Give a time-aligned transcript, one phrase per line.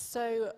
[0.00, 0.52] So,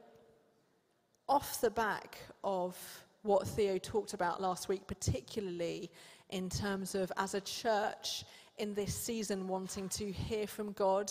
[1.27, 2.77] off the back of
[3.23, 5.91] what Theo talked about last week, particularly
[6.29, 8.25] in terms of as a church
[8.59, 11.11] in this season wanting to hear from God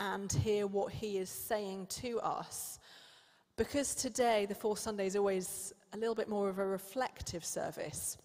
[0.00, 2.80] and hear what He is saying to us.
[3.56, 8.18] Because today, the fourth Sunday, is always a little bit more of a reflective service,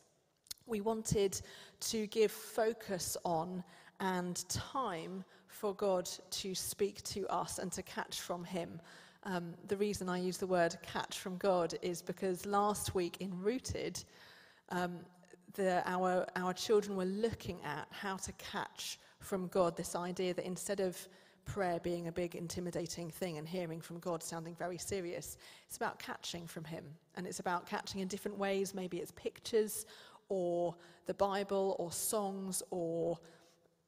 [0.65, 1.39] we wanted
[1.81, 3.63] to give focus on
[3.99, 8.81] and time for God to speak to us and to catch from Him.
[9.23, 13.37] Um, the reason I use the word catch from God is because last week in
[13.41, 14.03] Rooted,
[14.69, 14.99] um,
[15.53, 20.45] the, our, our children were looking at how to catch from God this idea that
[20.45, 20.97] instead of
[21.43, 25.99] prayer being a big intimidating thing and hearing from God sounding very serious, it's about
[25.99, 26.85] catching from Him.
[27.15, 28.73] And it's about catching in different ways.
[28.73, 29.85] Maybe it's pictures
[30.29, 30.75] or
[31.07, 33.17] the Bible or songs or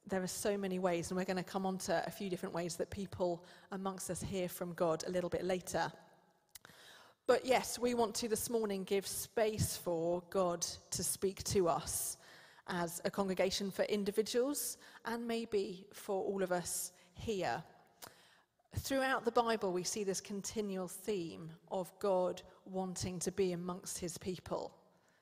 [0.07, 2.53] there are so many ways, and we're going to come on to a few different
[2.53, 5.91] ways that people amongst us hear from God a little bit later.
[7.27, 12.17] But yes, we want to this morning give space for God to speak to us
[12.67, 17.63] as a congregation for individuals and maybe for all of us here.
[18.77, 24.17] Throughout the Bible, we see this continual theme of God wanting to be amongst his
[24.17, 24.73] people.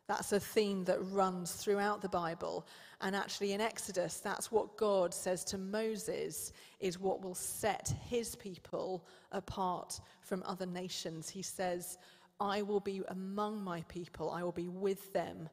[0.10, 2.66] That's a theme that runs throughout the Bible.
[3.00, 8.36] And actually, in Exodus, that's what God says to Moses is what will set his
[8.36, 11.30] people apart from other nations.
[11.30, 12.00] He says,
[12.40, 15.48] I will be among my people, I will be with them,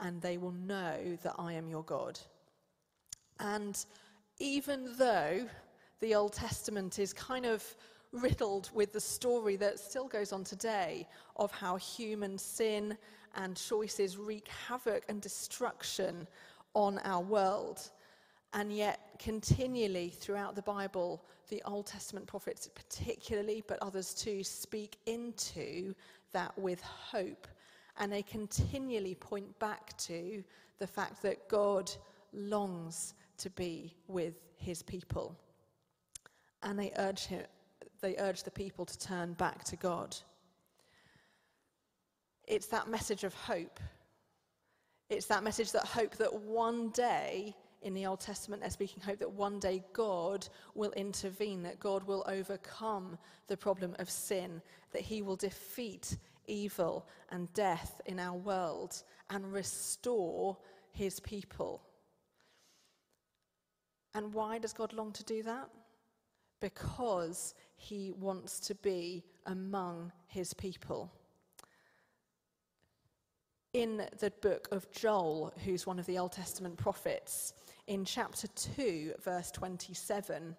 [0.00, 2.18] and they will know that I am your God.
[3.40, 3.84] And
[4.38, 5.46] even though
[6.00, 7.62] the Old Testament is kind of
[8.12, 12.96] riddled with the story that still goes on today of how human sin
[13.36, 16.26] and choices wreak havoc and destruction
[16.74, 17.90] on our world.
[18.52, 24.96] And yet, continually throughout the Bible, the Old Testament prophets, particularly, but others too, speak
[25.06, 25.94] into
[26.32, 27.46] that with hope.
[27.98, 30.42] And they continually point back to
[30.78, 31.90] the fact that God
[32.32, 35.36] longs to be with his people.
[36.62, 37.42] And they urge, him,
[38.00, 40.16] they urge the people to turn back to God.
[42.48, 43.78] It's that message of hope.
[45.10, 49.18] It's that message that hope that one day in the Old Testament, they're speaking hope
[49.18, 55.02] that one day God will intervene, that God will overcome the problem of sin, that
[55.02, 56.16] he will defeat
[56.46, 60.56] evil and death in our world and restore
[60.90, 61.82] his people.
[64.14, 65.68] And why does God long to do that?
[66.60, 71.12] Because he wants to be among his people
[73.78, 77.54] in the book of Joel, who's one of the Old Testament prophets,
[77.86, 80.56] in chapter 2, verse 27,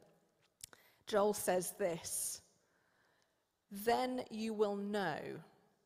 [1.06, 2.40] Joel says this
[3.70, 5.18] Then you will know,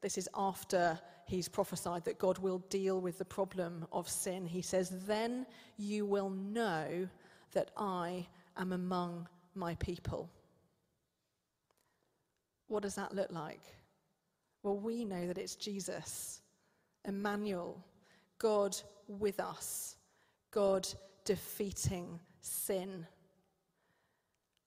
[0.02, 4.46] this is after he's prophesied that God will deal with the problem of sin.
[4.46, 7.08] He says, Then you will know
[7.54, 8.28] that I
[8.58, 10.30] am among my people.
[12.68, 13.64] What does that look like?
[14.62, 16.43] Well, we know that it's Jesus.
[17.06, 17.84] Emmanuel,
[18.40, 18.76] God
[19.08, 19.98] with us,
[20.52, 20.88] God
[21.26, 23.06] defeating sin.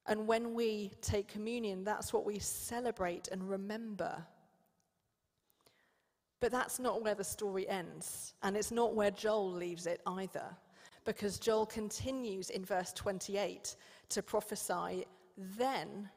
[0.06, 4.24] And when we take communion, that's what we celebrate and remember.
[6.40, 10.44] But that's not where the story ends, and it's not where Joel leaves it either,
[11.04, 13.74] because Joel continues in verse 28
[14.10, 16.08] to prophesy then,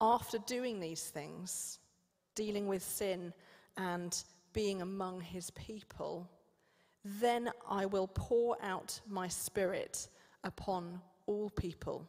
[0.00, 1.78] after doing these things,
[2.34, 3.32] dealing with sin
[3.76, 4.24] and
[4.56, 6.26] being among his people,
[7.04, 10.08] then I will pour out my spirit
[10.44, 12.08] upon all people.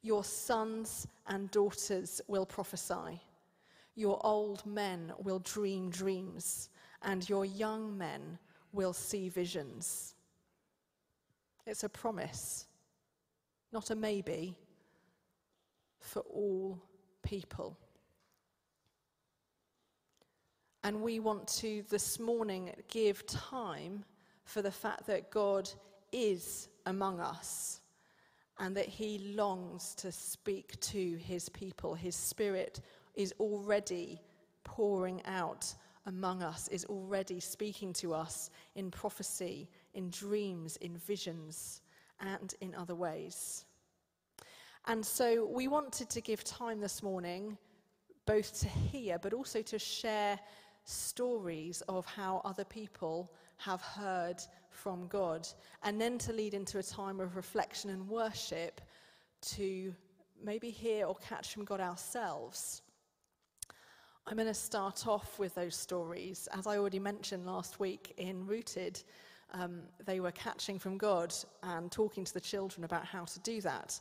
[0.00, 3.20] Your sons and daughters will prophesy.
[3.94, 6.70] Your old men will dream dreams,
[7.02, 8.38] and your young men
[8.72, 10.14] will see visions.
[11.66, 12.64] It's a promise,
[13.70, 14.56] not a maybe,
[16.00, 16.82] for all
[17.22, 17.76] people.
[20.84, 24.04] And we want to this morning give time
[24.44, 25.70] for the fact that God
[26.12, 27.80] is among us
[28.58, 31.94] and that he longs to speak to his people.
[31.94, 32.82] His spirit
[33.14, 34.20] is already
[34.62, 41.80] pouring out among us, is already speaking to us in prophecy, in dreams, in visions,
[42.20, 43.64] and in other ways.
[44.86, 47.56] And so we wanted to give time this morning
[48.26, 50.38] both to hear but also to share
[50.84, 54.36] stories of how other people have heard
[54.70, 55.46] from God,
[55.82, 58.80] and then to lead into a time of reflection and worship
[59.40, 59.94] to
[60.42, 62.82] maybe hear or catch from God ourselves.
[64.26, 66.48] I'm going to start off with those stories.
[66.52, 69.02] As I already mentioned last week in Rooted,
[69.52, 73.60] um, they were catching from God and talking to the children about how to do
[73.60, 74.00] that.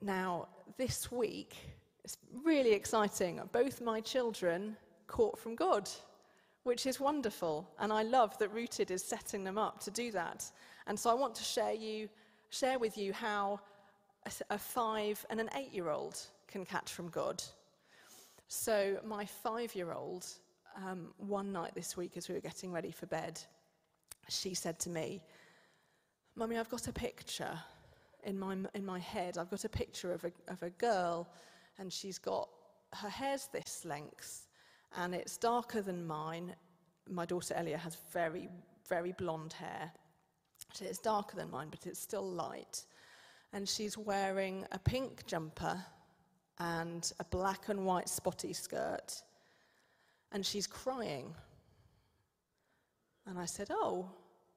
[0.00, 1.56] Now, this week,
[2.04, 3.40] it's really exciting.
[3.52, 4.76] Both my children
[5.08, 5.90] caught from God,
[6.62, 7.68] which is wonderful.
[7.80, 10.44] And I love that Rooted is setting them up to do that.
[10.86, 12.08] And so I want to share, you,
[12.50, 13.60] share with you how
[14.50, 17.42] a, five and an eight year old can catch from God.
[18.46, 20.26] So, my five year old,
[20.76, 23.40] um, one night this week as we were getting ready for bed,
[24.28, 25.22] she said to me,
[26.34, 27.58] Mummy, I've got a picture
[28.24, 29.38] in my, in my head.
[29.38, 31.28] I've got a picture of a, of a girl,
[31.78, 32.48] and she's got
[32.94, 34.47] her hair's this length,
[34.96, 36.54] and it's darker than mine.
[37.08, 38.48] My daughter Elia has very,
[38.88, 39.92] very blonde hair.
[40.72, 42.84] So it's darker than mine, but it's still light.
[43.52, 45.82] And she's wearing a pink jumper
[46.58, 49.22] and a black and white spotty skirt,
[50.32, 51.34] and she's crying.
[53.26, 54.10] And I said, Oh,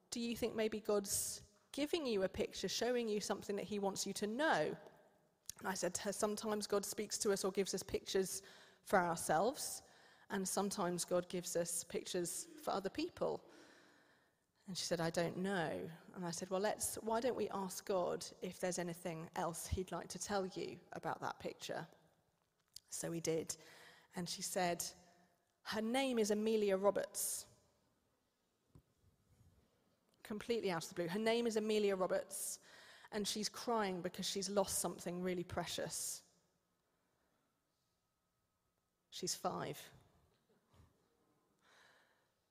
[0.10, 1.42] do you think maybe God's
[1.72, 4.76] giving you a picture, showing you something that He wants you to know?
[5.60, 8.42] And I said to her, Sometimes God speaks to us or gives us pictures
[8.84, 9.84] for ourselves,
[10.32, 13.42] and sometimes God gives us pictures for other people.
[14.68, 15.70] And she said, I don't know.
[16.16, 19.92] And I said, Well, let's, why don't we ask God if there's anything else He'd
[19.92, 21.86] like to tell you about that picture?
[22.90, 23.56] So we did.
[24.16, 24.84] And she said,
[25.64, 27.46] Her name is Amelia Roberts.
[30.24, 31.08] Completely out of the blue.
[31.08, 32.60] Her name is Amelia Roberts.
[33.12, 36.22] And she's crying because she's lost something really precious.
[39.10, 39.78] She's five.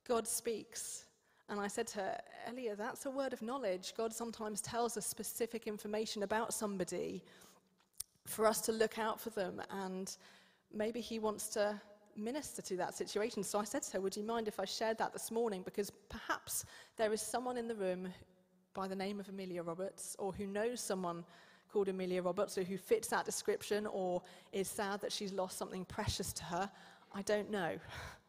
[0.07, 1.05] God speaks
[1.51, 2.17] and I said to her,
[2.47, 3.93] Elia, that's a word of knowledge.
[3.97, 7.21] God sometimes tells us specific information about somebody
[8.25, 10.15] for us to look out for them, and
[10.73, 11.79] maybe He wants to
[12.15, 13.43] minister to that situation.
[13.43, 15.61] So I said to her, Would you mind if I shared that this morning?
[15.61, 16.63] Because perhaps
[16.95, 18.07] there is someone in the room
[18.73, 21.25] by the name of Amelia Roberts, or who knows someone
[21.73, 24.21] called Amelia Roberts, or who fits that description, or
[24.53, 26.71] is sad that she's lost something precious to her.
[27.13, 27.75] I don't know.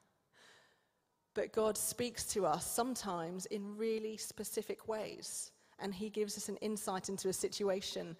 [1.34, 6.56] But God speaks to us sometimes in really specific ways, and He gives us an
[6.56, 8.16] insight into a situation.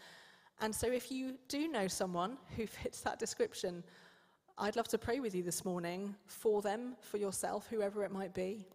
[0.61, 3.83] And so, if you do know someone who fits that description,
[4.59, 8.35] I'd love to pray with you this morning for them, for yourself, whoever it might
[8.35, 8.67] be,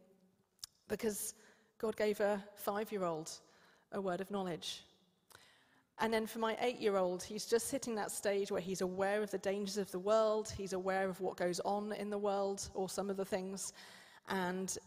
[0.87, 1.33] because
[1.77, 3.31] God gave a five year old
[3.91, 4.83] a word of knowledge.
[5.99, 9.23] And then for my eight year old, he's just hitting that stage where he's aware
[9.23, 12.69] of the dangers of the world, he's aware of what goes on in the world,
[12.75, 13.73] or some of the things,
[14.29, 14.77] and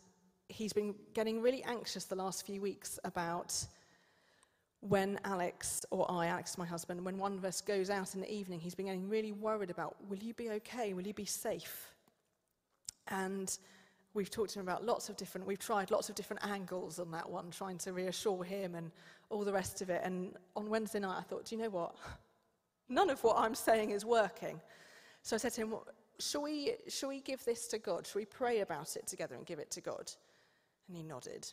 [0.49, 3.55] he's been getting really anxious the last few weeks about
[4.81, 8.33] when Alex, or I, Alex, my husband, when one of us goes out in the
[8.33, 10.95] evening, he's been getting really worried about will you be okay?
[10.95, 11.93] Will you be safe?
[13.09, 13.57] And
[14.15, 17.11] we've talked to him about lots of different, we've tried lots of different angles on
[17.13, 18.91] that one, trying to reassure him and
[19.29, 20.01] all the rest of it.
[20.03, 21.95] And on Wednesday night, I thought, do you know what?
[22.89, 24.61] None of what I'm saying is working.
[25.23, 25.75] So I said to him,
[26.21, 28.07] shall we, shall we give this to God?
[28.07, 30.11] Shall we pray about it together and give it to God?
[30.89, 31.51] And he nodded.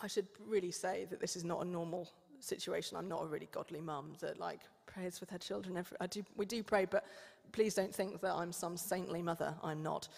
[0.00, 2.10] I should really say that this is not a normal
[2.40, 2.96] situation.
[2.96, 5.76] I'm not a really godly mum that like prays with her children.
[5.76, 7.04] Every, I do, we do pray, but
[7.52, 9.54] please don't think that I'm some saintly mother.
[9.62, 10.08] I'm not.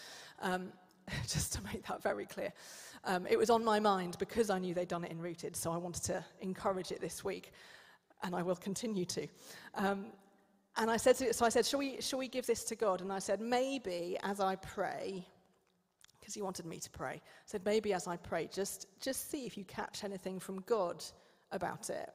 [0.40, 0.72] Um,
[1.28, 2.52] just to make that very clear.
[3.04, 5.72] Um, it was on my mind because I knew they'd done it in Rooted, so
[5.72, 7.52] I wanted to encourage it this week,
[8.22, 9.26] and I will continue to.
[9.74, 10.06] Um,
[10.76, 13.00] and I said to, so I said, shall we, shall we give this to God?
[13.00, 15.26] And I said, maybe as I pray,
[16.18, 19.46] because he wanted me to pray, I said, maybe as I pray, just, just see
[19.46, 21.04] if you catch anything from God
[21.50, 22.10] about it.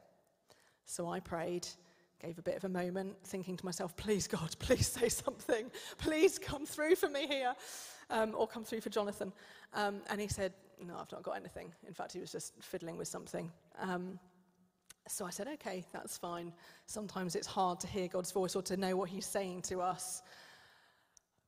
[0.86, 1.68] So I prayed,
[2.22, 5.70] gave a bit of a moment, thinking to myself, please, God, please say something.
[5.98, 7.54] Please come through for me here,
[8.10, 9.34] um, or come through for Jonathan.
[9.74, 10.54] Um, and he said,
[10.86, 11.74] no, I've not got anything.
[11.88, 13.52] In fact, he was just fiddling with something.
[13.80, 14.20] Um,
[15.08, 16.52] so I said, okay, that's fine.
[16.88, 20.22] Sometimes it's hard to hear God's voice or to know what He's saying to us.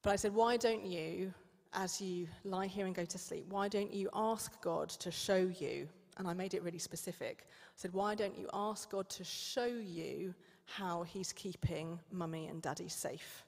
[0.03, 1.33] But I said, why don't you,
[1.73, 5.49] as you lie here and go to sleep, why don't you ask God to show
[5.59, 5.87] you?
[6.17, 7.45] And I made it really specific.
[7.49, 10.33] I said, why don't you ask God to show you
[10.65, 13.43] how He's keeping mummy and daddy safe?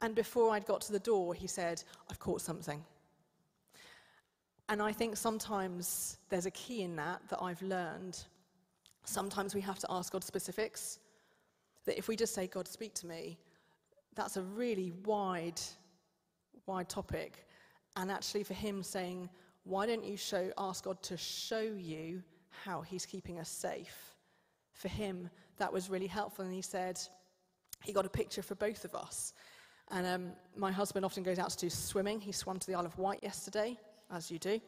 [0.00, 2.84] And before I'd got to the door, he said, I've caught something.
[4.68, 8.24] And I think sometimes there's a key in that that I've learned.
[9.04, 10.98] Sometimes we have to ask God specifics.
[11.84, 13.38] That if we just say, God, speak to me,
[14.14, 15.60] that's a really wide,
[16.66, 17.46] wide topic.
[17.96, 19.28] And actually, for Him saying,
[19.62, 22.22] why don't you show, ask God to show you
[22.64, 24.16] how He's keeping us safe,
[24.76, 26.44] for him, that was really helpful.
[26.44, 27.00] And he said
[27.82, 29.32] he got a picture for both of us.
[29.90, 32.20] And um, my husband often goes out to do swimming.
[32.20, 33.78] He swam to the Isle of Wight yesterday,
[34.12, 34.60] as you do.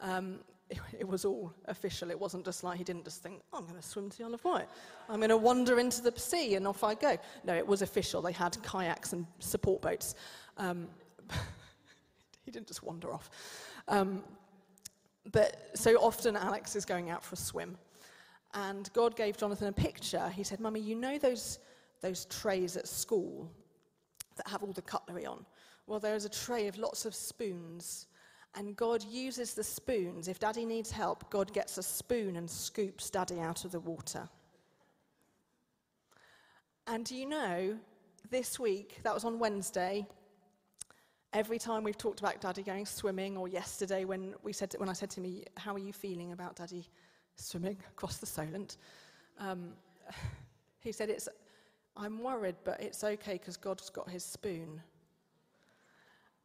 [0.00, 0.38] Um,
[0.70, 2.10] it, it, was all official.
[2.10, 4.24] It wasn't just like he didn't just think, oh, I'm going to swim to the
[4.24, 4.68] Isle of Wight.
[5.08, 7.16] I'm going to wander into the sea and off I go.
[7.44, 8.22] No, it was official.
[8.22, 10.14] They had kayaks and support boats.
[10.56, 10.88] Um,
[12.44, 13.30] he didn't just wander off.
[13.88, 14.22] Um,
[15.32, 17.76] but so often Alex is going out for a swim.
[18.54, 20.28] And God gave Jonathan a picture.
[20.28, 21.58] He said, Mummy, you know those,
[22.00, 23.50] those trays at school
[24.36, 25.44] that have all the cutlery on?
[25.86, 28.06] Well, there is a tray of lots of spoons.
[28.56, 30.28] And God uses the spoons.
[30.28, 34.28] If daddy needs help, God gets a spoon and scoops daddy out of the water.
[36.86, 37.76] And do you know,
[38.30, 40.06] this week, that was on Wednesday,
[41.32, 44.92] every time we've talked about daddy going swimming, or yesterday when, we said, when I
[44.92, 46.88] said to me, How are you feeling about daddy
[47.36, 48.76] swimming across the Solent?
[49.38, 49.72] Um,
[50.80, 51.28] he said, it's,
[51.96, 54.80] I'm worried, but it's okay because God's got his spoon.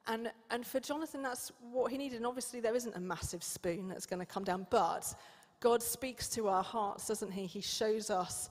[0.10, 2.18] And, and for Jonathan, that's what he needed.
[2.18, 5.13] And obviously, there isn't a massive spoon that's going to come down, but
[5.60, 7.46] God speaks to our hearts, doesn't he?
[7.46, 8.50] He shows us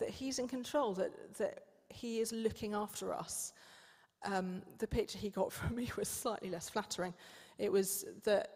[0.00, 3.54] that he's in control, that, that he is looking after us.
[4.22, 7.14] Um, the picture he got from me was slightly less flattering.
[7.56, 8.50] It was that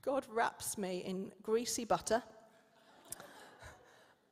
[0.00, 2.22] God wraps me in greasy butter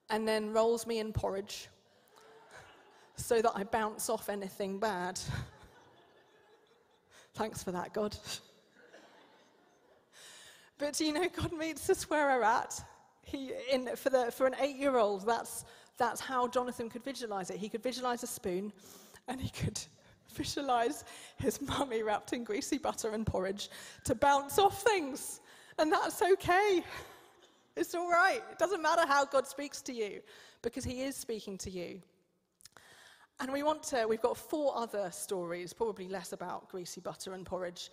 [0.09, 1.69] and then rolls me in porridge
[3.17, 5.21] so that I bounce off anything bad.
[7.35, 8.17] Thanks for that, God.
[10.79, 12.83] but you know, God meets us where we're at.
[13.23, 15.65] He, in, for, the, for an eight year old, that's,
[15.97, 17.57] that's how Jonathan could visualize it.
[17.57, 18.73] He could visualize a spoon
[19.29, 19.81] and he could
[20.35, 21.05] visualize
[21.39, 23.71] his mummy wrapped in greasy butter and porridge
[24.05, 25.41] to bounce off things.
[25.79, 26.83] And that's okay.
[27.77, 28.43] It's all right.
[28.51, 30.21] It doesn't matter how God speaks to you
[30.61, 32.03] because he is speaking to you.
[33.43, 37.45] And we want to, we've got four other stories, probably less about greasy butter and
[37.45, 37.91] porridge,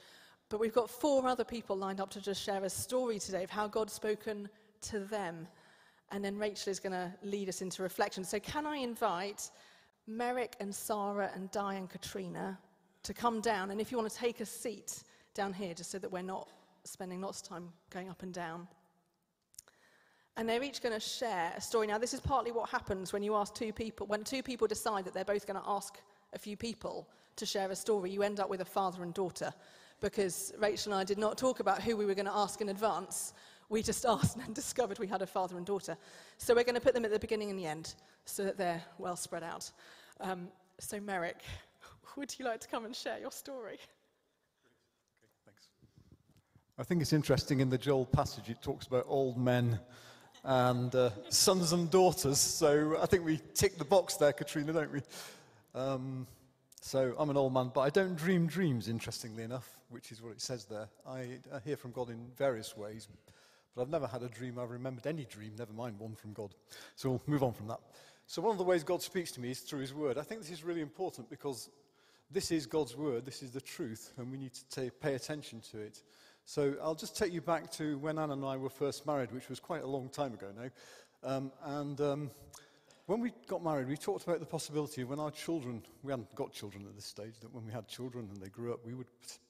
[0.47, 3.49] but we've got four other people lined up to just share a story today of
[3.49, 4.47] how God's spoken
[4.83, 5.47] to them.
[6.11, 8.23] And then Rachel is going to lead us into reflection.
[8.23, 9.49] So, can I invite
[10.09, 12.57] Merrick and Sarah and Di and Katrina
[13.03, 13.71] to come down.
[13.71, 15.03] And if you want to take a seat
[15.33, 16.49] down here, just so that we're not
[16.83, 18.67] spending lots of time going up and down.
[20.39, 21.85] And they're each going to share a story.
[21.85, 25.03] Now, this is partly what happens when you ask two people, when two people decide
[25.03, 25.99] that they're both going to ask
[26.31, 29.53] a few people to share a story, you end up with a father and daughter.
[29.99, 32.69] Because Rachel and I did not talk about who we were going to ask in
[32.69, 33.33] advance.
[33.67, 35.97] We just asked and discovered we had a father and daughter.
[36.37, 38.81] So we're going to put them at the beginning and the end so that they're
[38.97, 39.69] well spread out.
[40.21, 40.47] Um,
[40.79, 41.41] so, Merrick,
[42.15, 43.73] would you like to come and share your story?
[43.73, 45.67] Okay, thanks.
[46.77, 49.81] I think it's interesting in the Joel passage, it talks about old men
[50.43, 52.39] and uh, sons and daughters.
[52.39, 55.01] So I think we tick the box there, Katrina, don't we?
[55.75, 56.27] Um,
[56.81, 60.31] so I'm an old man, but I don't dream dreams, interestingly enough, which is what
[60.31, 60.87] it says there.
[61.07, 63.07] I, I hear from God in various ways,
[63.75, 66.55] but I've never had a dream I've remembered any dream, never mind one from God.
[66.95, 67.79] So we'll move on from that.
[68.27, 70.19] So, one of the ways God speaks to me is through His Word.
[70.19, 71.71] I think this is really important because
[72.29, 75.79] this is God's Word, this is the truth, and we need to pay attention to
[75.79, 76.03] it.
[76.45, 79.49] So, I'll just take you back to when Anna and I were first married, which
[79.49, 80.69] was quite a long time ago now.
[81.23, 82.31] Um, and um,
[83.05, 86.33] when we got married, we talked about the possibility of when our children, we hadn't
[86.35, 88.93] got children at this stage, that when we had children and they grew up, we
[88.93, 89.07] would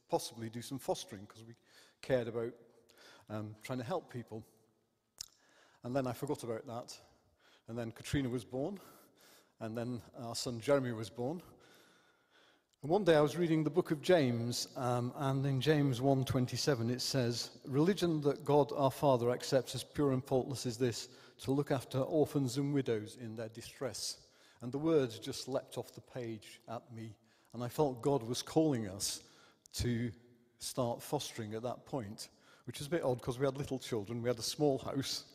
[0.09, 1.53] possibly do some fostering because we
[2.01, 2.53] cared about
[3.29, 4.43] um, trying to help people.
[5.83, 6.97] And then I forgot about that
[7.69, 8.79] and then Katrina was born.
[9.61, 11.41] And then our son Jeremy was born.
[12.81, 16.89] And one day I was reading the book of James, um, and in James 1:27
[16.89, 21.09] it says, "Religion that God our Father accepts as pure and faultless is this:
[21.39, 24.19] to look after orphans and widows in their distress."
[24.61, 27.17] And the words just leapt off the page at me,
[27.51, 29.23] and I felt God was calling us
[29.73, 30.09] to
[30.59, 32.29] start fostering at that point,
[32.63, 35.25] which is a bit odd because we had little children, we had a small house,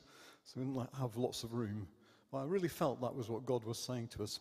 [0.44, 1.86] so we didn't have lots of room.
[2.30, 4.40] But I really felt that was what God was saying to us.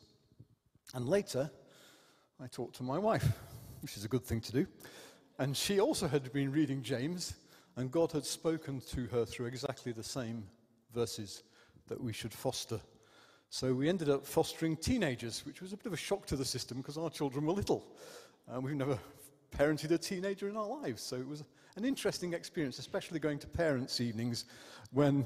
[0.93, 1.51] And later,
[2.43, 3.25] I talked to my wife,
[3.81, 4.67] which is a good thing to do.
[5.39, 7.35] And she also had been reading James,
[7.77, 10.43] and God had spoken to her through exactly the same
[10.93, 11.43] verses
[11.87, 12.81] that we should foster.
[13.49, 16.43] So we ended up fostering teenagers, which was a bit of a shock to the
[16.43, 17.85] system because our children were little.
[18.49, 18.99] And we've never
[19.57, 21.01] parented a teenager in our lives.
[21.01, 21.45] So it was
[21.77, 24.43] an interesting experience, especially going to parents' evenings
[24.91, 25.25] when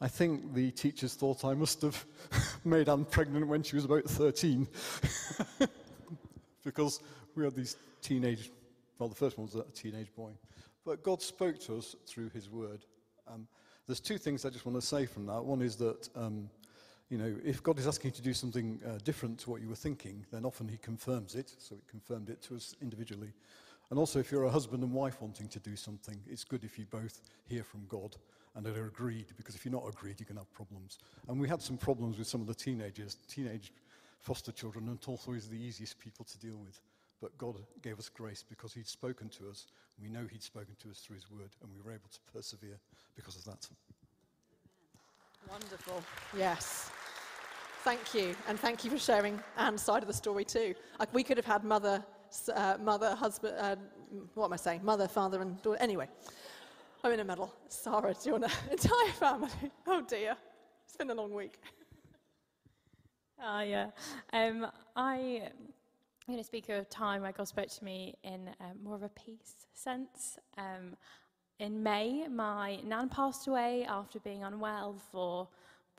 [0.00, 2.04] I think the teachers thought I must have
[2.64, 4.68] made Anne pregnant when she was about 13.
[6.64, 7.00] because
[7.34, 8.50] we had these teenage,
[8.98, 10.30] well, the first one was a teenage boy.
[10.84, 12.84] But God spoke to us through his word.
[13.28, 13.46] Um,
[13.86, 15.44] there's two things I just want to say from that.
[15.44, 16.48] One is that, um,
[17.08, 19.68] you know, if God is asking you to do something uh, different to what you
[19.68, 21.52] were thinking, then often He confirms it.
[21.58, 23.32] So it confirmed it to us individually.
[23.90, 26.78] And also, if you're a husband and wife wanting to do something, it's good if
[26.78, 28.16] you both hear from God
[28.54, 30.98] and are agreed, because if you're not agreed, you can have problems.
[31.28, 33.72] And we had some problems with some of the teenagers, teenage
[34.22, 36.80] foster children, and always the easiest people to deal with.
[37.20, 39.66] But God gave us grace because He'd spoken to us.
[40.00, 42.78] We know He'd spoken to us through His word, and we were able to persevere
[43.14, 43.68] because of that.
[45.50, 46.02] Wonderful.
[46.36, 46.90] Yes.
[47.84, 48.36] Thank you.
[48.48, 50.74] And thank you for sharing Anne's side of the story too.
[51.00, 52.04] Like we could have had mother,
[52.54, 53.76] uh, mother, husband, uh,
[54.34, 54.84] what am I saying?
[54.84, 55.78] Mother, father, and daughter.
[55.80, 56.06] Anyway,
[57.02, 57.52] I'm in a middle.
[57.68, 59.50] Sarah, do you want an entire family?
[59.86, 60.36] Oh dear.
[60.86, 61.58] It's been a long week.
[63.44, 63.86] Ah, uh, yeah.
[64.32, 68.76] Um, I, I'm going to speak of time where God spoke to me in um,
[68.84, 70.38] more of a peace sense.
[70.56, 70.96] Um,
[71.58, 75.48] in May, my nan passed away after being unwell for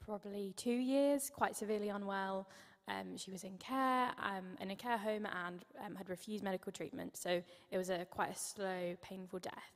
[0.06, 2.48] probably two years, quite severely unwell.
[2.88, 6.72] Um, she was in care, um, in a care home, and um, had refused medical
[6.72, 7.18] treatment.
[7.18, 9.74] So it was a quite a slow, painful death.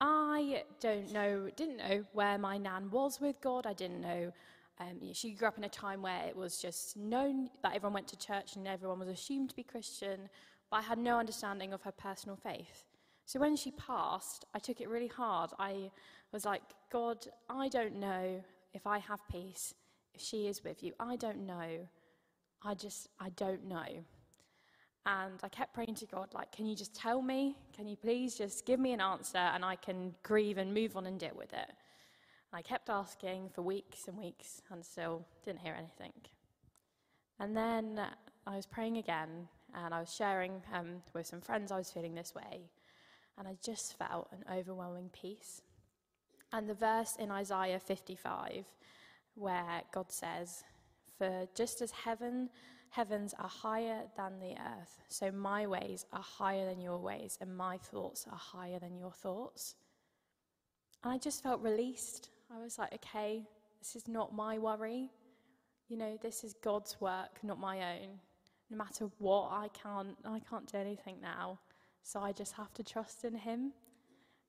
[0.00, 3.66] I don't know, didn't know where my nan was with God.
[3.66, 4.32] I didn't know.
[4.80, 8.08] Um, she grew up in a time where it was just known that everyone went
[8.08, 10.28] to church and everyone was assumed to be Christian,
[10.70, 12.84] but I had no understanding of her personal faith.
[13.24, 15.50] So when she passed, I took it really hard.
[15.58, 15.90] I
[16.32, 18.42] was like, God, I don't know
[18.72, 19.74] if I have peace,
[20.14, 20.92] if she is with you.
[21.00, 21.88] I don't know.
[22.62, 23.86] I just, I don't know.
[25.06, 27.56] And I kept praying to God, like, can you just tell me?
[27.74, 31.06] Can you please just give me an answer and I can grieve and move on
[31.06, 31.70] and deal with it?
[32.52, 36.12] I kept asking for weeks and weeks and still didn't hear anything.
[37.38, 38.00] And then
[38.46, 42.14] I was praying again and I was sharing um, with some friends I was feeling
[42.14, 42.70] this way.
[43.38, 45.62] And I just felt an overwhelming peace.
[46.52, 48.64] And the verse in Isaiah 55,
[49.34, 50.64] where God says,
[51.18, 52.48] For just as heaven,
[52.90, 57.56] heavens are higher than the earth, so my ways are higher than your ways, and
[57.56, 59.76] my thoughts are higher than your thoughts.
[61.04, 62.30] And I just felt released.
[62.54, 63.42] I was like, okay,
[63.78, 65.10] this is not my worry.
[65.88, 68.08] You know, this is God's work, not my own.
[68.70, 71.58] No matter what, I can't, I can't do anything now.
[72.02, 73.72] So I just have to trust in Him.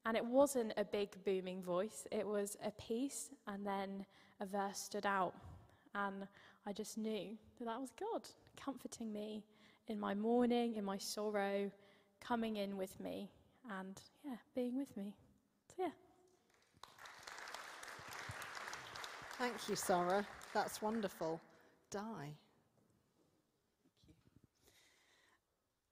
[0.05, 4.05] And it wasn't a big booming voice, it was a peace, and then
[4.39, 5.33] a verse stood out.
[5.93, 6.27] And
[6.65, 8.21] I just knew that that was God
[8.55, 9.43] comforting me
[9.87, 11.69] in my mourning, in my sorrow,
[12.21, 13.29] coming in with me,
[13.79, 15.15] and yeah, being with me.
[15.67, 15.89] So, yeah.
[19.39, 20.25] Thank you, Sarah.
[20.53, 21.39] That's wonderful.
[21.89, 22.35] Di.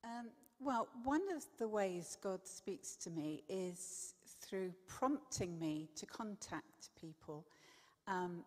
[0.04, 0.28] Um,
[0.60, 6.90] well, one of the ways God speaks to me is through prompting me to contact
[7.00, 7.46] people.
[8.06, 8.44] Um,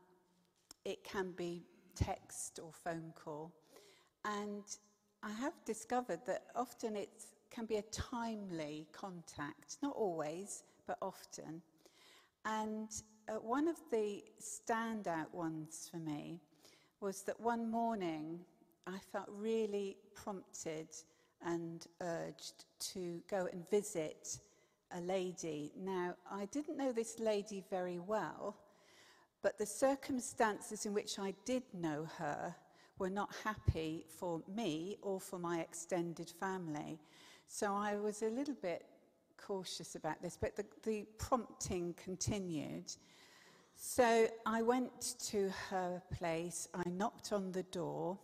[0.84, 1.62] it can be
[1.94, 3.50] text or phone call.
[4.26, 4.64] And
[5.22, 11.62] I have discovered that often it can be a timely contact, not always, but often.
[12.44, 12.90] And
[13.30, 16.40] uh, one of the standout ones for me
[17.00, 18.40] was that one morning
[18.86, 20.88] I felt really prompted
[21.44, 24.38] and urged to go and visit
[24.92, 25.72] a lady.
[25.78, 28.56] Now, I didn't know this lady very well,
[29.42, 32.54] but the circumstances in which I did know her
[32.98, 36.98] were not happy for me or for my extended family.
[37.46, 38.84] So I was a little bit
[39.38, 42.92] cautious about this, but the, the prompting continued.
[43.82, 48.18] So I went to her place, I knocked on the door,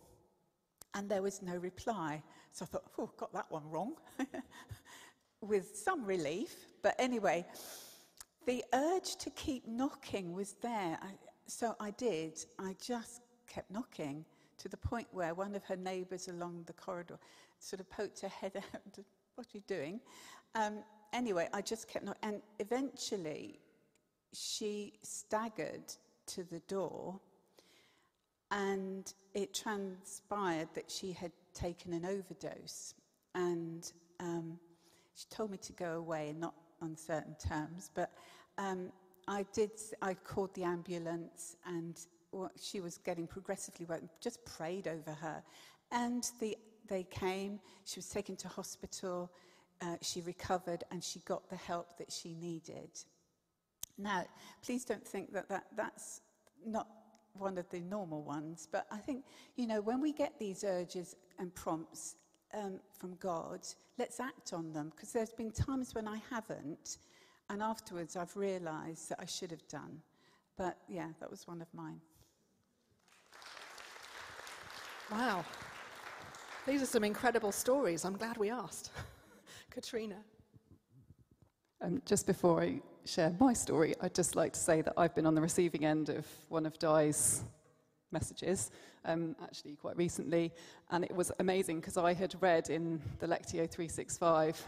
[0.93, 2.21] and there was no reply.
[2.51, 3.95] So I thought, oh, got that one wrong,
[5.41, 6.55] with some relief.
[6.83, 7.43] But anyway,
[8.45, 10.99] the urge to keep knocking was there.
[11.01, 11.09] I,
[11.47, 12.37] so I did.
[12.59, 14.25] I just kept knocking
[14.59, 17.17] to the point where one of her neighbours along the corridor
[17.57, 18.99] sort of poked her head out.
[19.33, 20.01] what are you doing?
[20.53, 22.21] Um, anyway, I just kept knocking.
[22.21, 23.59] And eventually,
[24.33, 25.93] she staggered
[26.27, 27.19] to the door
[28.51, 32.93] and it transpired that she had taken an overdose.
[33.35, 34.59] And um,
[35.15, 37.91] she told me to go away, not on certain terms.
[37.93, 38.11] But
[38.57, 38.91] um,
[39.27, 41.99] I did, I called the ambulance and
[42.59, 45.43] she was getting progressively worse, just prayed over her.
[45.91, 49.31] And the, they came, she was taken to hospital,
[49.81, 52.89] uh, she recovered, and she got the help that she needed.
[53.97, 54.25] Now,
[54.63, 56.21] please don't think that, that that's
[56.65, 56.87] not
[57.33, 61.15] one of the normal ones, but I think, you know, when we get these urges
[61.39, 62.15] and prompts
[62.53, 63.61] um, from God,
[63.97, 66.97] let's act on them, because there's been times when I haven't,
[67.49, 70.01] and afterwards I've realized that I should have done.
[70.57, 72.01] But yeah, that was one of mine.
[75.11, 75.45] Wow.
[76.65, 78.03] These are some incredible stories.
[78.03, 78.91] I'm glad we asked.
[79.69, 80.17] Katrina.
[81.79, 85.25] Um, just before I share my story, I'd just like to say that I've been
[85.25, 87.43] on the receiving end of one of Di's
[88.11, 88.69] messages,
[89.05, 90.51] um, actually quite recently,
[90.91, 94.61] and it was amazing because I had read in the Lectio 365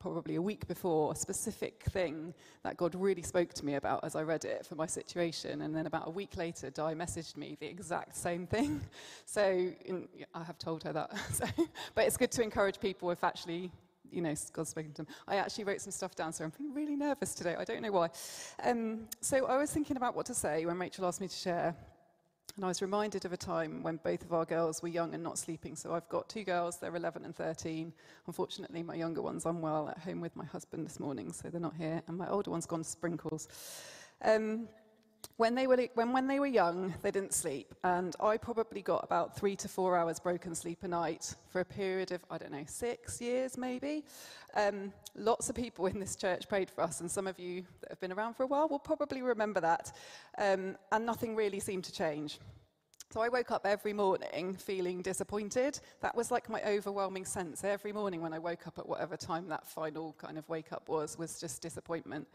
[0.00, 4.14] probably a week before a specific thing that God really spoke to me about as
[4.14, 5.62] I read it for my situation.
[5.62, 8.82] And then about a week later, Di messaged me the exact same thing.
[9.24, 11.10] So in, I have told her that.
[11.32, 11.46] so,
[11.94, 13.72] but it's good to encourage people if actually
[14.10, 15.14] you know, God's spoken to them.
[15.26, 17.56] I actually wrote some stuff down, so I'm feeling really nervous today.
[17.58, 18.10] I don't know why.
[18.62, 21.74] Um, so I was thinking about what to say when Rachel asked me to share.
[22.56, 25.22] And I was reminded of a time when both of our girls were young and
[25.22, 25.74] not sleeping.
[25.74, 27.92] So I've got two girls, they're 11 and 13.
[28.28, 31.74] Unfortunately, my younger one's unwell at home with my husband this morning, so they're not
[31.74, 32.00] here.
[32.06, 33.48] And my older one's gone to sprinkles.
[34.22, 34.68] Um,
[35.36, 37.74] when they, were, when, when they were young, they didn't sleep.
[37.82, 41.64] And I probably got about three to four hours broken sleep a night for a
[41.64, 44.04] period of, I don't know, six years maybe.
[44.54, 47.90] Um, lots of people in this church prayed for us, and some of you that
[47.90, 49.92] have been around for a while will probably remember that.
[50.38, 52.38] Um, and nothing really seemed to change.
[53.10, 55.78] So I woke up every morning feeling disappointed.
[56.00, 57.62] That was like my overwhelming sense.
[57.62, 60.88] Every morning when I woke up at whatever time that final kind of wake up
[60.88, 62.26] was, was just disappointment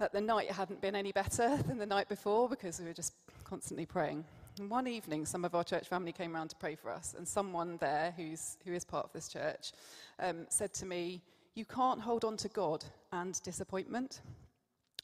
[0.00, 3.12] that the night hadn't been any better than the night before because we were just
[3.44, 4.24] constantly praying.
[4.58, 7.28] And one evening, some of our church family came around to pray for us, and
[7.28, 9.72] someone there who's, who is part of this church
[10.18, 11.20] um, said to me,
[11.54, 12.82] You can't hold on to God
[13.12, 14.22] and disappointment.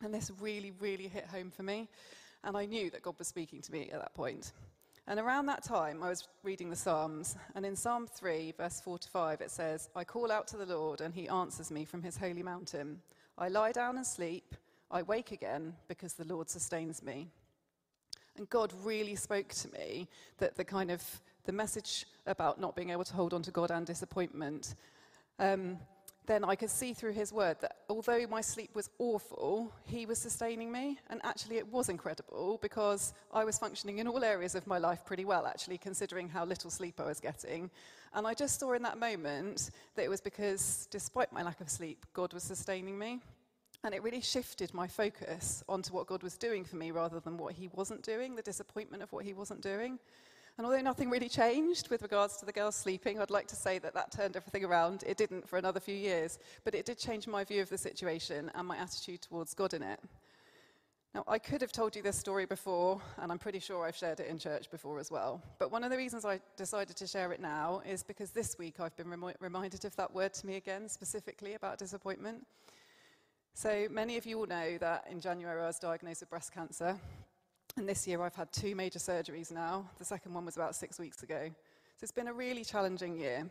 [0.02, 1.88] And this really, really hit home for me.
[2.42, 4.52] And I knew that God was speaking to me at that point.
[5.06, 7.36] And around that time, I was reading the Psalms.
[7.54, 10.66] And in Psalm 3, verse 4 to 5, it says, I call out to the
[10.66, 13.00] Lord, and he answers me from his holy mountain.
[13.38, 14.54] I lie down and sleep.
[14.90, 17.28] I wake again because the Lord sustains me.
[18.36, 21.02] And God really spoke to me that the kind of
[21.44, 24.74] the message about not being able to hold on to God and disappointment,
[25.38, 25.78] um,
[26.26, 30.18] then I could see through his word that although my sleep was awful, he was
[30.18, 30.98] sustaining me.
[31.08, 35.04] And actually, it was incredible because I was functioning in all areas of my life
[35.04, 37.70] pretty well, actually, considering how little sleep I was getting.
[38.12, 41.70] And I just saw in that moment that it was because, despite my lack of
[41.70, 43.20] sleep, God was sustaining me.
[43.86, 47.38] And it really shifted my focus onto what God was doing for me rather than
[47.38, 50.00] what He wasn't doing, the disappointment of what He wasn't doing.
[50.58, 53.78] And although nothing really changed with regards to the girls sleeping, I'd like to say
[53.78, 55.04] that that turned everything around.
[55.06, 58.50] It didn't for another few years, but it did change my view of the situation
[58.56, 60.00] and my attitude towards God in it.
[61.14, 64.18] Now, I could have told you this story before, and I'm pretty sure I've shared
[64.18, 65.40] it in church before as well.
[65.60, 68.80] But one of the reasons I decided to share it now is because this week
[68.80, 72.44] I've been remi- reminded of that word to me again, specifically about disappointment.
[73.56, 76.94] So many of you will know that in January I was diagnosed with breast cancer.
[77.78, 79.88] And this year I've had two major surgeries now.
[79.96, 81.48] The second one was about six weeks ago.
[81.48, 83.48] So it's been a really challenging year.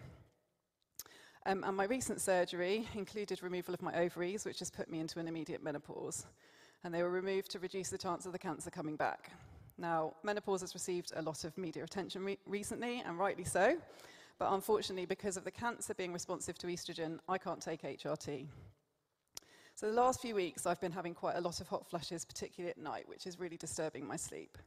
[1.48, 5.18] Um, and my recent surgery included removal of my ovaries, which has put me into
[5.18, 6.28] an immediate menopause.
[6.84, 9.32] And they were removed to reduce the chance of the cancer coming back.
[9.76, 13.76] Now, menopause has received a lot of media attention re- recently, and rightly so.
[14.38, 18.46] But unfortunately, because of the cancer being responsive to estrogen, I can't take HRT.
[19.78, 22.72] So the last few weeks, I've been having quite a lot of hot flushes, particularly
[22.72, 24.58] at night, which is really disturbing my sleep.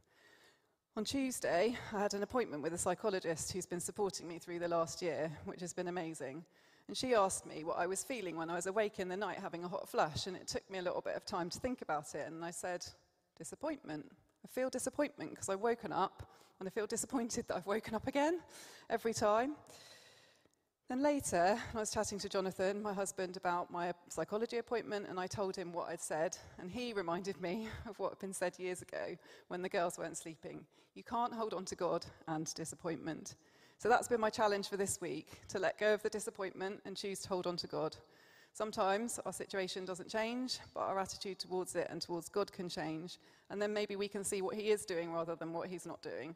[0.99, 4.68] On Tuesday, I had an appointment with a psychologist who's been supporting me through the
[4.68, 6.44] last year, which has been amazing.
[6.88, 9.38] And she asked me what I was feeling when I was awake in the night
[9.38, 11.81] having a hot flush, and it took me a little bit of time to think
[11.81, 12.27] about it.
[12.27, 12.85] And I said,
[13.38, 14.05] disappointment.
[14.44, 16.23] I feel disappointment because I've woken up,
[16.61, 18.40] and I feel disappointed that I've woken up again
[18.90, 19.57] every time.
[20.88, 25.27] Then later, I was chatting to Jonathan, my husband, about my psychology appointment, and I
[25.27, 26.38] told him what I'd said.
[26.59, 30.16] And he reminded me of what had been said years ago when the girls weren't
[30.16, 30.64] sleeping.
[30.94, 33.35] You can't hold on to God and disappointment.
[33.77, 36.96] So that's been my challenge for this week to let go of the disappointment and
[36.96, 37.94] choose to hold on to God.
[38.55, 43.18] Sometimes our situation doesn't change, but our attitude towards it and towards God can change.
[43.51, 46.01] And then maybe we can see what He is doing rather than what He's not
[46.01, 46.35] doing.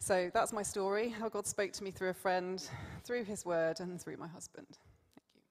[0.00, 2.62] So that's my story how God spoke to me through a friend,
[3.04, 4.78] through his word, and through my husband.
[5.14, 5.42] Thank you.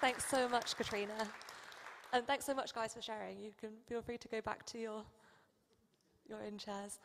[0.00, 1.28] Thanks so much, Katrina.
[2.12, 3.38] And thanks so much, guys, for sharing.
[3.38, 5.04] You can feel free to go back to your,
[6.28, 6.98] your own chairs.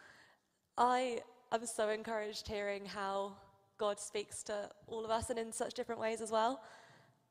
[0.77, 1.19] I
[1.51, 3.34] am so encouraged hearing how
[3.77, 6.62] God speaks to all of us and in such different ways as well.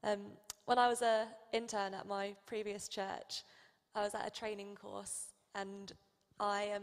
[0.05, 0.21] Um,
[0.67, 3.43] when I was an intern at my previous church,
[3.95, 5.93] I was at a training course and
[6.39, 6.83] I, um,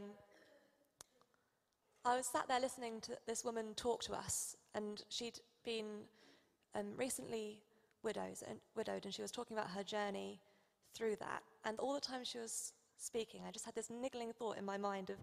[2.06, 5.86] I was sat there listening to this woman talk to us, and she'd been
[6.76, 7.60] um, recently
[8.04, 10.40] widowed and, widowed, and she was talking about her journey
[10.94, 11.44] through that.
[11.66, 14.78] And all the time she was speaking, I just had this niggling thought in my
[14.78, 15.18] mind of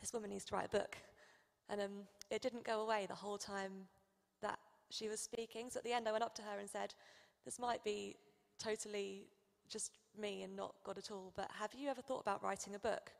[0.00, 0.96] this woman needs to write a book.
[1.68, 1.90] And um,
[2.30, 3.72] it didn't go away the whole time
[4.42, 4.58] that
[4.90, 5.70] she was speaking.
[5.70, 6.94] So at the end, I went up to her and said,
[7.44, 8.16] This might be
[8.58, 9.28] totally
[9.68, 12.78] just me and not God at all, but have you ever thought about writing a
[12.78, 13.12] book?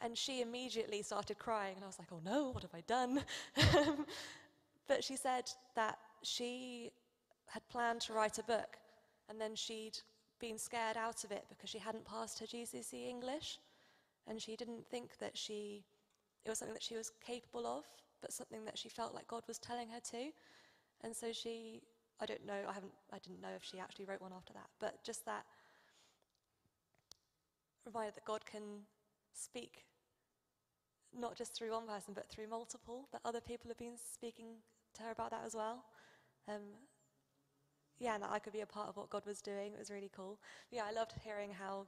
[0.00, 3.24] And she immediately started crying, and I was like, Oh no, what have I done?
[4.88, 6.90] but she said that she
[7.46, 8.76] had planned to write a book,
[9.28, 9.98] and then she'd
[10.38, 13.58] been scared out of it because she hadn't passed her GCSE English,
[14.28, 15.84] and she didn't think that she
[16.44, 17.84] it was something that she was capable of,
[18.20, 20.30] but something that she felt like God was telling her to.
[21.02, 21.82] And so she,
[22.20, 24.68] I don't know, I haven't, I didn't know if she actually wrote one after that,
[24.80, 25.44] but just that
[27.84, 28.62] reminder that God can
[29.38, 29.84] speak
[31.16, 34.56] not just through one person, but through multiple, that other people have been speaking
[34.94, 35.84] to her about that as well.
[36.48, 36.62] Um,
[37.98, 39.72] yeah, and that I could be a part of what God was doing.
[39.72, 40.38] It was really cool.
[40.70, 41.86] Yeah, I loved hearing how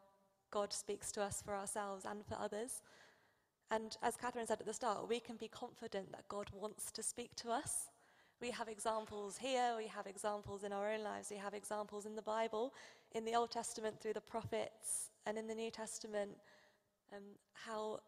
[0.50, 2.82] God speaks to us for ourselves and for others.
[3.70, 7.02] And as Catherine said at the start, we can be confident that God wants to
[7.02, 7.90] speak to us.
[8.40, 12.16] We have examples here, we have examples in our own lives, we have examples in
[12.16, 12.72] the Bible,
[13.12, 16.30] in the Old Testament through the prophets, and in the New Testament,
[17.12, 18.00] um, how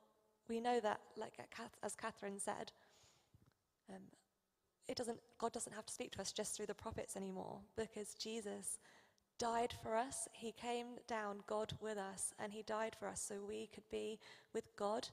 [0.48, 1.34] we know that, like
[1.82, 2.72] as Catherine said,
[3.90, 4.02] um,
[4.88, 8.14] it doesn't, God doesn't have to speak to us just through the prophets anymore because
[8.14, 8.78] Jesus
[9.38, 10.28] died for us.
[10.32, 14.18] He came down, God with us, and He died for us so we could be
[14.52, 15.08] with God